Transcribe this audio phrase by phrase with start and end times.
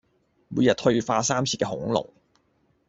[0.47, 2.09] 每日退化三次嘅恐龍